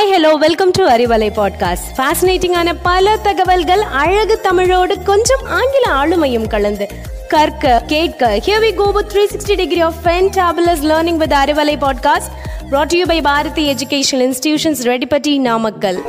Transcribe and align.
Hi 0.00 0.12
hello 0.12 0.34
welcome 0.34 0.70
to 0.70 0.88
Arivalai 0.88 1.28
podcast 1.36 1.88
ஃபேசினேட்டிங்கான 1.96 2.74
பல 2.82 3.16
தகவல்கள் 3.16 3.80
அழகு 3.80 4.40
தமிழோடு 4.40 5.02
கொஞ்சம் 5.02 5.44
ஆங்கில 5.46 5.92
ஆளுமையும் 5.92 6.48
கலந்து. 6.48 6.88
கற்க 7.28 7.82
கேட்க 7.86 8.40
here 8.46 8.62
we 8.62 8.74
go 8.74 8.90
with 8.90 9.12
360 9.12 9.56
degree 9.56 9.80
of 9.80 9.94
fantabulous 10.04 10.82
learning 10.82 11.16
with 11.16 11.32
Arivalai 11.32 11.76
podcast 11.80 12.30
brought 12.70 12.86
to 12.86 12.98
you 12.98 13.06
by 13.06 13.22
Bharathi 13.22 13.74
educational 13.74 14.24
institutions 14.28 14.82
Reddipatti 14.82 15.38
Namakkal 15.38 16.02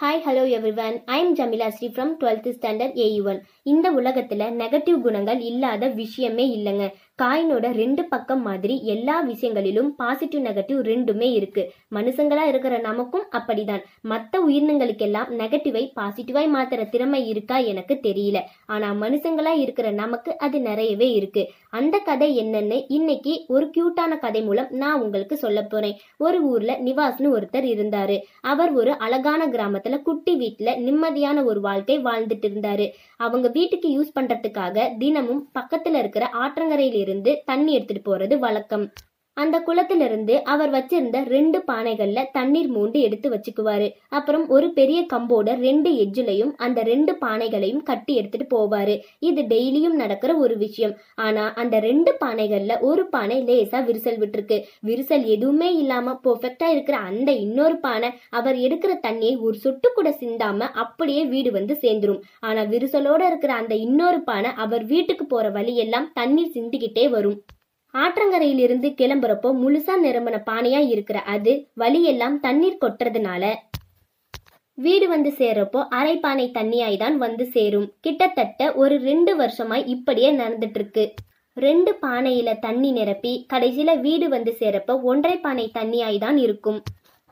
hi 0.00 0.22
hello 0.28 0.44
everyone 0.48 1.02
I 1.04 1.20
am 1.20 1.36
Jamila 1.36 1.68
Sri 1.68 1.88
from 1.88 2.12
twelfth 2.20 2.54
standard 2.60 2.98
A 2.98 3.20
one 3.20 3.44
இந்த 3.62 3.90
உலகத்தில் 3.90 4.38
negative 4.38 5.00
குணங்கள் 5.00 5.40
இல்லாத 5.40 5.86
விஷயமே 5.86 6.58
இல்லைங்க. 6.58 6.94
காயினோட 7.22 7.72
ரெண்டு 7.72 8.04
பக்கம் 8.04 8.42
மாதிரி 8.42 8.84
எல்லா 8.84 9.20
விஷயங்களிலும் 9.20 9.96
பாசிட்டிவ் 9.96 10.44
நெகட்டிவ் 10.44 10.80
ரெண்டுமே 10.90 11.32
இருக்கு. 11.32 11.72
மனுஷங்களா 11.94 12.40
இருக்கிற 12.40 12.78
நமக்கும் 12.78 13.24
அப்படிதான். 13.32 13.82
மற்ற 14.02 14.44
உயிரினங்களுக்கெல்லாம் 14.48 15.28
நெகட்டிவை 15.38 15.92
பாசிட்டிவாய் 16.00 16.48
மாத்துற 16.54 16.88
திறமை 16.88 17.28
இருக்கா 17.28 17.56
எனக்கு 17.56 17.98
தெரியல. 18.02 18.38
ஆனா 18.66 18.92
மனுஷங்களா 18.92 19.58
இருக்கிற 19.58 19.90
நமக்கு 19.90 20.38
அது 20.38 20.60
நிறையவே 20.60 21.12
இருக்கு. 21.12 21.50
அந்த 21.70 21.98
கதை 21.98 22.40
என்னன்னு 22.40 22.84
இன்னைக்கு 22.88 23.44
ஒரு 23.48 23.70
கியூட்டான 23.76 24.18
கதை 24.18 24.42
மூலம் 24.42 24.66
நான் 24.70 25.00
உங்களுக்கு 25.00 25.36
சொல்ல 25.36 25.62
போறேன். 25.62 25.98
ஒரு 26.16 26.42
ஊர்ல 26.42 26.78
நிவாஸ்னு 26.84 27.28
ஒருத்தர் 27.36 27.68
இருந்தாரு. 27.74 28.18
அவர் 28.40 28.72
ஒரு 28.72 28.98
அழகான 28.98 29.46
கிராமத்துல 29.46 30.02
குட்டி 30.02 30.36
வீட்டுல 30.36 30.62
நிம்மதியான 30.62 31.44
ஒரு 31.44 31.60
வாழ்க்கை 31.60 32.02
வாழ்ந்துட்டு 32.02 32.48
இருந்தாரு. 32.48 32.88
அவங்க 33.16 33.48
வீட்டுக்கு 33.48 33.88
யூஸ் 33.90 34.18
பண்றதுக்காக 34.20 34.96
தினமும் 34.98 35.50
பக்கத்துல 35.58 35.98
இருக்கிற 35.98 36.30
ஆற்றங்கரையில் 36.32 37.00
இருந்து 37.02 37.42
தண்ணி 37.44 37.72
எடுத்துட்டு 37.74 38.04
போறது 38.10 38.36
வழக்கம். 38.38 38.86
அந்த 39.36 39.56
குளத்திலிருந்து 39.66 40.34
அவர் 40.42 40.70
வச்சிருந்த 40.70 41.18
ரெண்டு 41.34 41.58
பானைகள்ல 41.68 42.24
தண்ணீர் 42.32 42.68
மூண்டு 42.68 42.98
எடுத்து 43.00 43.28
வச்சுக்குவாரு. 43.30 43.86
அப்புறம் 44.08 44.44
ஒரு 44.48 44.66
பெரிய 44.78 44.98
கம்போட 45.12 45.54
ரெண்டு 45.58 45.90
எஜ்ஜுலையும் 46.04 46.50
அந்த 46.56 46.82
ரெண்டு 46.82 47.12
பானைகளையும் 47.22 47.82
கட்டி 47.82 48.14
எடுத்துட்டு 48.14 48.46
போவாரு. 48.54 48.94
இது 49.18 49.42
டெய்லியும் 49.42 49.96
நடக்கிற 50.02 50.34
ஒரு 50.36 50.56
விஷயம். 50.56 50.94
ஆனா 51.14 51.44
அந்த 51.62 51.78
ரெண்டு 51.78 52.12
பானைகள்ல 52.24 52.76
ஒரு 52.80 53.06
பானை 53.06 53.38
லேசா 53.48 53.80
விரிசல் 53.88 54.20
விட்டுருக்கு. 54.22 54.58
விரிசல் 54.88 55.24
எதுவுமே 55.36 55.70
இல்லாம 55.74 56.14
பெர்ஃபெக்டா 56.26 56.68
இருக்கிற 56.74 56.98
அந்த 57.10 57.32
இன்னொரு 57.46 57.78
பானை 57.86 58.10
அவர் 58.40 58.58
எடுக்கிற 58.66 58.94
தண்ணியை 59.06 59.34
ஒரு 59.46 59.58
சொட்டு 59.64 59.90
கூட 59.94 60.10
சிந்தாம 60.22 60.70
அப்படியே 60.84 61.24
வீடு 61.24 61.52
வந்து 61.58 61.76
சேர்ந்துரும். 61.86 62.22
ஆனா 62.40 62.62
விரிசலோட 62.74 63.22
இருக்கிற 63.32 63.54
அந்த 63.54 63.74
இன்னொரு 63.86 64.20
பானை 64.30 64.52
அவர் 64.66 64.84
வீட்டுக்கு 64.84 65.26
போற 65.26 65.48
வழியெல்லாம் 65.50 66.12
தண்ணீர் 66.20 66.54
சிந்திக்கிட்டே 66.58 67.06
வரும். 67.16 67.40
ஆற்றங்கரையிலிருந்து 67.94 68.88
கிளம்புறப்போ 69.00 69.48
முழுசா 69.62 69.94
நிரம்பின 70.04 70.36
பானையா 70.48 70.80
இருக்கிற 70.92 71.18
அது 71.34 71.52
வழியெல்லாம் 71.82 72.36
தண்ணீர் 72.46 72.82
கொட்டுறதுனால. 72.84 73.44
வீடு 74.78 75.06
வந்து 75.14 75.30
சேர்றப்போ 75.40 75.80
அரைப்பானை 75.98 76.46
தண்ணியாய் 76.56 76.96
தான் 77.02 77.16
வந்து 77.24 77.44
சேரும். 77.56 77.90
கிட்டத்தட்ட 78.04 78.70
ஒரு 78.82 78.94
ரெண்டு 79.08 79.32
வருஷமாய் 79.40 79.84
இப்படியே 79.94 80.30
நடந்துட்டு 80.38 80.80
இருக்கு 80.80 81.04
ரெண்டு 81.56 81.90
பானையில 82.02 82.50
தண்ணி 82.58 82.90
நிரப்பி 82.98 83.32
கடைசியில 83.52 83.90
வீடு 84.06 84.26
வந்து 84.34 84.52
சேரப்ப 84.60 84.94
ஒன்றை 85.10 85.34
பானை 85.44 85.66
தண்ணியாய் 85.78 86.18
தான் 86.24 86.38
இருக்கும். 86.46 86.80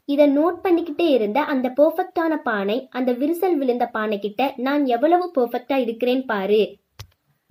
இதை 0.09 0.27
நோட் 0.37 0.59
பண்ணிக்கிட்டே 0.65 1.07
இருந்த 1.17 1.39
அந்த 1.53 1.67
பெர்ஃபெக்டான 1.79 2.37
பானை 2.49 2.77
அந்த 2.99 3.11
விரிசல் 3.21 3.57
விழுந்த 3.61 3.87
பானை 3.97 4.19
கிட்ட 4.19 4.53
நான் 4.67 4.85
எவ்வளவு 4.97 5.27
பெர்ஃபெக்டா 5.37 5.77
இருக்கிறேன் 5.87 6.23
பாரு. 6.33 6.63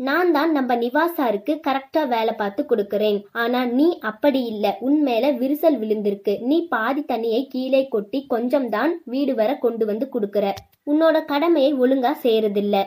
நான் 0.08 0.30
தான் 0.32 0.52
நம்ம 0.52 0.76
நிவாசாருக்கு 0.76 1.54
கரெக்டா 1.68 2.08
வேலை 2.08 2.34
பார்த்து 2.34 2.62
கொடுக்கறேன். 2.64 3.18
ஆனா 3.32 3.66
நீ 3.66 3.88
அப்படி 4.00 4.42
இல்ல. 4.44 4.66
உன் 4.80 5.02
மேல 5.02 5.32
விரிசல் 5.32 5.78
விழுந்திருக்கு. 5.82 6.34
நீ 6.42 6.58
பாதி 6.68 7.02
தண்ணியை 7.02 7.42
கீழே 7.48 7.88
கொட்டி 7.88 8.26
கொஞ்சம் 8.26 8.70
தான் 8.70 9.02
வீடு 9.06 9.36
வர 9.36 9.58
கொண்டு 9.58 9.86
வந்து 9.86 10.06
கொடுக்கற. 10.14 10.54
உன்னோட 10.92 11.26
கடமையை 11.26 11.74
ஒழுங்கா 11.74 12.14
செய்யறதில்ல. 12.24 12.78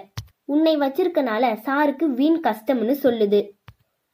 உன்னை 0.45 0.75
வச்சிருக்கனால 0.77 1.53
சாருக்கு 1.67 2.07
வீண் 2.21 2.41
கஷ்டம்னு 2.47 2.97
சொல்லுது. 3.03 3.41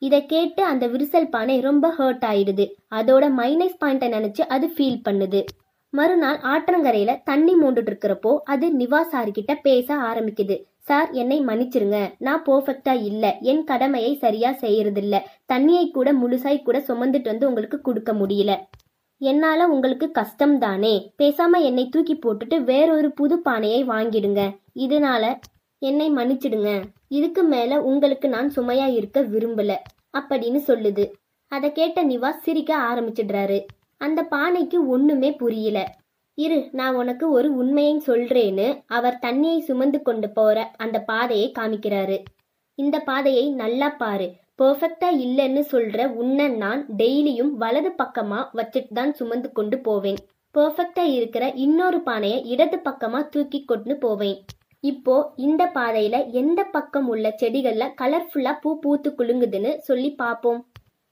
இதை 0.03 0.27
கேட்டு 0.27 0.65
அந்த 0.65 0.87
விரிசல் 0.87 1.31
பானை 1.31 1.61
ரொம்ப 1.61 1.95
ஹர்ட் 1.99 2.27
ஆயிடுது. 2.33 2.67
அதோட 2.91 3.25
மைனஸ் 3.41 3.79
பாயிண்ட்டை 3.85 4.09
நினைச்சு 4.17 4.43
அது 4.57 4.67
ஃபீல் 4.67 5.01
பண்ணுது. 5.09 5.43
மறுநாள் 5.93 6.39
ஆற்றங்கரையில 6.53 7.13
தண்ணி 7.25 7.55
மூண்டுட்டு 7.55 7.91
இருக்கிறப்போ 7.93 8.33
அது 8.45 8.67
நிவாஸ் 8.77 9.15
கிட்ட 9.39 9.55
பேச 9.55 9.97
ஆரம்பிக்குது. 10.11 10.57
சார் 10.89 11.11
என்னை 11.11 11.41
மன்னிச்சிருங்க. 11.41 12.15
நான் 12.19 12.45
பர்ஃபெக்டா 12.45 13.03
இல்ல. 13.03 13.37
என் 13.41 13.65
கடமையை 13.65 14.15
சரியா 14.15 14.51
செய்யறதில்ல. 14.51 15.19
தண்ணியை 15.53 15.91
கூட 15.91 16.13
முழுசாய் 16.13 16.63
கூட 16.63 16.79
சுமந்துட்டு 16.79 17.25
வந்து 17.25 17.49
உங்களுக்கு 17.49 17.81
கொடுக்க 17.81 18.13
முடியல. 18.13 18.57
என்னால 19.19 19.67
உங்களுக்கு 19.67 20.11
கஷ்டம் 20.11 20.59
தானே. 20.59 21.15
பேசாம 21.23 21.61
என்னை 21.61 21.89
தூக்கி 21.89 22.15
போட்டுட்டு 22.15 22.63
வேறொரு 22.63 23.13
புது 23.13 23.39
பானையை 23.39 23.87
வாங்கிடுங்க. 23.87 24.57
இதனால 24.75 25.39
என்னை 25.79 26.11
மன்னிச்சிடுங்க. 26.11 26.83
இதுக்கு 27.09 27.43
மேல 27.43 27.83
உங்களுக்கு 27.83 28.29
நான் 28.29 28.53
சுமையா 28.57 28.93
இருக்க 28.93 29.23
விரும்பல. 29.23 29.75
அப்படின்னு 30.19 30.61
சொல்லுது. 30.67 31.13
அதை 31.49 31.73
கேட்ட 31.73 32.05
நிவாஸ் 32.05 32.43
சிரிக்க 32.43 32.77
ஆரம்பிச்சிடுறாரு. 32.77 33.65
அந்த 33.97 34.27
பானைக்கு 34.31 34.87
ஒண்ணுமே 34.87 35.33
புரியல. 35.33 35.98
இரு 36.39 36.59
நான் 36.79 36.95
உனக்கு 36.95 37.27
ஒரு 37.31 37.49
உண்மையை 37.61 37.95
சொல்றேன்னு 38.07 38.67
அவர் 38.97 39.17
தண்ணியை 39.25 39.61
சுமந்து 39.69 39.99
கொண்டு 40.03 40.29
போற 40.31 40.59
அந்த 40.77 40.97
பாதையை 41.11 41.49
காமிக்கிறாரு. 41.59 42.19
இந்த 42.79 42.97
பாதையை 43.09 43.47
நல்லா 43.63 43.89
பாரு. 44.03 44.29
பர்ஃபெக்டா 44.61 45.09
இல்லைன்னு 45.25 45.63
சொல்ற 45.73 46.07
உன்னை 46.21 46.47
நான் 46.63 46.83
டெய்லியும் 47.01 47.51
வலது 47.63 47.91
பக்கமா 48.03 48.41
வச்சுட்டு 48.59 48.95
தான் 48.99 49.13
சுமந்து 49.13 49.51
கொண்டு 49.53 49.79
போவேன். 49.79 50.21
பர்ஃபெக்டா 50.55 51.05
இருக்கிற 51.17 51.45
இன்னொரு 51.65 52.01
பானையை 52.03 52.39
இடது 52.53 52.79
பக்கமா 52.89 53.21
தூக்கி 53.29 53.61
கொண்டு 53.65 53.97
போவேன். 53.97 54.39
இப்போ 54.85 55.17
இந்த 55.37 55.63
பாதையில 55.75 56.17
எந்த 56.33 56.61
பக்கம் 56.77 57.09
உள்ள 57.09 57.29
செடிகள்ல 57.41 57.87
கலர்ஃபுல்லா 58.01 58.55
பூ 58.63 58.71
பூத்து 58.81 59.11
குலுங்குதுன்னு 59.19 59.73
சொல்லி 59.79 60.11
பார்ப்போம் 60.23 60.61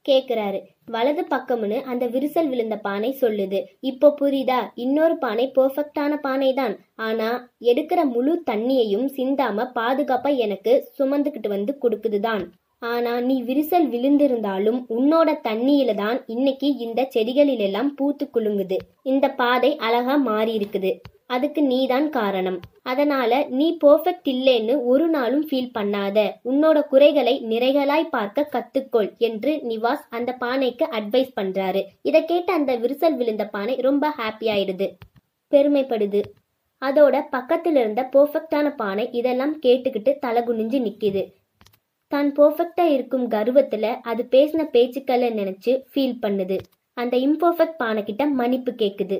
கேக்குறாரு. 0.05 0.59
வலது 0.87 1.23
பக்கம்னு 1.31 1.77
அந்த 1.91 2.03
விரிசல் 2.13 2.49
விழுந்த 2.51 2.75
பானை 2.85 3.09
சொல்லுது. 3.21 3.59
இப்போ 3.89 4.07
புரியுதா? 4.19 4.59
இன்னொரு 4.83 5.15
பானை 5.23 5.45
பெர்ஃபெக்டான 5.57 6.13
பானை 6.25 6.51
தான் 6.59 6.75
ஆனா 7.07 7.29
எடுக்கிற 7.71 7.99
முழு 8.13 8.33
தண்ணியையும் 8.49 9.07
சிந்தாம 9.17 9.65
பாதுகாப்பா 9.79 10.31
எனக்கு 10.45 10.73
சுமந்துக்கிட்டு 10.99 11.51
வந்து 11.55 11.73
கொடுக்குதுதான். 11.83 12.45
ஆனா 12.81 13.13
நீ 13.27 13.35
விரிசல் 13.43 13.87
விழுந்திருந்தாலும் 13.93 14.79
உன்னோட 14.97 15.29
தண்ணியில 15.49 15.93
தான் 16.03 16.17
இன்னைக்கு 16.35 16.67
இந்த 16.85 17.07
செடிகளிலெல்லாம் 17.15 17.91
பூத்து 17.99 18.25
குலுங்குது. 18.35 18.79
இந்த 19.11 19.27
பாதை 19.41 19.71
அழகா 19.87 20.17
மாறி 20.29 20.53
இருக்குது 20.59 20.91
அதுக்கு 21.29 21.61
நீதான் 21.61 22.09
காரணம். 22.09 22.57
அதனால 22.81 23.31
நீ 23.49 23.67
பெர்ஃபெக்ட் 23.83 24.29
இல்லைன்னு 24.33 24.75
ஒரு 24.83 25.07
நாளும் 25.09 25.45
ஃபீல் 25.49 25.73
பண்ணாத. 25.77 26.17
உன்னோட 26.51 26.77
குறைகளை 26.87 27.33
நிறைகளாய் 27.51 28.13
பார்க்க 28.15 28.49
கத்துக்கொள் 28.55 29.09
என்று 29.27 29.53
நிவாஸ் 29.71 30.03
அந்த 30.09 30.31
பானைக்கு 30.43 30.85
அட்வைஸ் 30.99 31.33
பண்றாரு. 31.39 31.83
இதை 32.01 32.25
கேட்ட 32.25 32.53
அந்த 32.53 32.75
விரிசல் 32.77 33.17
விழுந்த 33.21 33.45
பானை 33.45 33.75
ரொம்ப 33.87 34.13
ஹாப்பி 34.19 34.47
ஆயிடுது. 34.55 34.87
பெருமைப்படுது. 35.51 36.21
அதோட 36.81 37.15
பக்கத்தில் 37.29 37.75
இருந்த 37.75 38.01
பெர்ஃபெக்டான 38.13 38.67
பானை 38.75 39.05
இதெல்லாம் 39.11 39.55
கேட்டுக்கிட்டு 39.65 40.11
தலை 40.19 40.41
குனிஞ்சு 40.41 40.79
நிக்குது. 40.87 41.23
தான் 42.11 42.29
பெர்ஃபெக்டா 42.35 42.85
இருக்கும் 42.95 43.25
கர்வத்துல 43.31 43.85
அது 44.01 44.27
பேசின 44.31 44.65
பேச்சுக்களை 44.75 45.29
நினைச்சு 45.39 45.71
ஃபீல் 45.91 46.21
பண்ணுது. 46.25 46.57
அந்த 46.97 47.15
இம்பர்ஃபெக்ட் 47.17 47.77
பானை 47.77 48.03
கிட்ட 48.03 48.25
மன்னிப்பு 48.39 48.71
கேக்குது. 48.83 49.17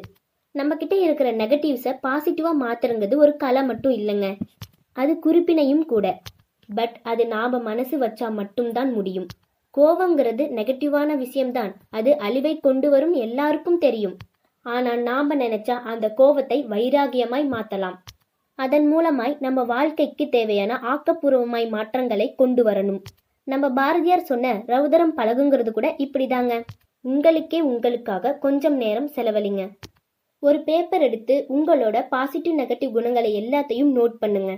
நம்ம 0.60 0.76
கிட்ட 0.76 0.96
இருக்கிற 0.96 1.30
நெகட்டிவ்ஸை 1.32 1.92
பாசிட்டிவாக 2.06 2.62
மாத்துறங்கிறது 2.64 3.16
ஒரு 3.16 3.34
கலை 3.38 3.62
மட்டும் 3.64 3.94
இல்லைங்க. 3.94 4.28
அது 4.98 5.14
குறிப்பினையும் 5.26 5.84
கூட. 5.86 6.06
பட் 6.70 6.96
அது 7.04 7.24
நாம் 7.28 7.58
மனசு 7.62 7.96
வச்சா 8.00 8.28
மட்டும்தான் 8.32 8.92
முடியும். 8.94 9.28
கோவங்கிறது 9.78 10.44
நெகட்டிவான 10.60 11.10
விஷயம்தான். 11.18 11.72
அது 11.90 12.12
அழிவை 12.18 12.54
கொண்டு 12.60 12.88
வரும் 12.90 13.14
எல்லாருக்கும் 13.26 13.78
தெரியும். 13.78 14.16
ஆனால் 14.66 15.02
நாம் 15.02 15.30
நினைச்சா 15.40 15.76
அந்த 15.92 16.06
கோவத்தை 16.18 16.58
வைராகியமாய் 16.74 17.46
மாற்றலாம் 17.54 17.98
அதன் 18.60 18.86
மூலமாய் 18.94 19.34
நம்ம 19.40 19.64
வாழ்க்கைக்கு 19.72 20.26
தேவையான 20.30 20.74
ஆக்கப்பூர்வமாய் 20.92 21.68
மாற்றங்களை 21.76 22.28
கொண்டு 22.36 22.62
வரணும். 22.70 23.02
நம்ம 23.48 23.66
பாரதியார் 23.70 24.30
சொன்ன 24.32 24.54
ரவுதரம் 24.68 25.14
பழகுங்கிறது 25.18 25.72
கூட 25.72 25.88
இப்படிதாங்க. 26.06 26.54
உங்களுக்கே 27.06 27.60
உங்களுக்காக 27.72 28.34
கொஞ்சம் 28.46 28.78
நேரம் 28.84 29.12
செலவழிங்க. 29.16 29.64
ஒரு 30.44 30.60
பேப்பர் 30.64 31.02
எடுத்து 31.02 31.36
உங்களோட 31.50 31.98
பாசிட்டிவ் 32.10 32.60
நெகட்டிவ் 32.60 32.92
குணங்களை 32.92 33.32
எல்லாத்தையும் 33.42 33.92
நோட் 33.98 34.16
பண்ணுங்க. 34.20 34.52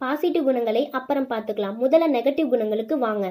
பாசிட்டிவ் 0.00 0.44
குணங்களை 0.44 0.82
அப்புறம் 0.90 1.28
பார்த்துக்கலாம். 1.28 1.76
முதல்ல 1.82 2.06
நெகட்டிவ் 2.16 2.48
குணங்களுக்கு 2.48 2.98
வாங்க. 2.98 3.26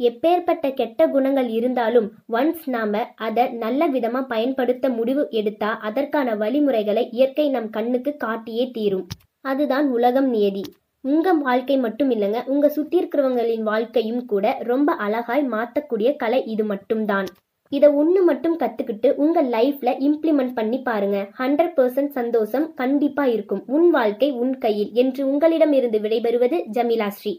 எப்பேற்பட்ட 0.00 0.66
கெட்ட 0.74 1.08
குணங்கள் 1.08 1.48
இருந்தாலும் 1.48 2.08
ஒன்ஸ் 2.32 2.66
நாம 2.66 3.00
அதை 3.26 3.44
நல்ல 3.62 3.88
விதமா 3.88 4.20
பயன்படுத்த 4.26 4.88
முடிவு 4.88 5.22
எடுத்தா 5.30 5.70
அதற்கான 5.88 6.34
வழிமுறைகளை 6.34 7.02
இயற்கை 7.10 7.46
நம் 7.48 7.70
கண்ணுக்கு 7.70 8.12
காட்டியே 8.24 8.66
தீரும். 8.70 9.06
அதுதான் 9.44 9.88
உலகம் 9.90 10.28
நியதி. 10.28 10.64
உங்க 11.04 11.32
வாழ்க்கை 11.32 11.76
மட்டும் 11.78 12.10
இல்லைங்க 12.10 12.38
உங்க 12.44 12.68
சுத்தி 12.68 12.96
இருக்கிறவங்களின் 13.00 13.62
வாழ்க்கையும் 13.62 14.24
கூட 14.24 14.46
ரொம்ப 14.60 14.92
அழகாய் 15.06 15.44
மாத்தக்கூடிய 15.48 16.08
கலை 16.16 16.40
இது 16.44 16.64
மட்டும்தான். 16.64 17.28
இதை 17.68 17.88
ஒன்று 18.00 18.20
மட்டும் 18.24 18.58
கற்றுக்கிட்டு 18.58 19.08
உங்கள் 19.24 19.48
லைஃப்பில் 19.48 19.98
இம்ப்ளிமெண்ட் 20.08 20.54
பண்ணி 20.54 20.80
பாருங்க. 20.80 21.18
ஹண்ட்ரட் 21.38 21.74
பர்சன்ட் 21.76 22.12
சந்தோஷம் 22.20 22.74
கண்டிப்பாக 22.74 23.30
இருக்கும். 23.30 23.62
உன் 23.66 23.90
வாழ்க்கை 23.90 24.30
உன் 24.30 24.58
கையில் 24.58 24.92
என்று 24.92 25.24
உங்களிடமிருந்து 25.32 25.98
விடைபெறுவது 25.98 26.60
ஜமீலா 26.72 27.08
ஸ்ரீ. 27.08 27.34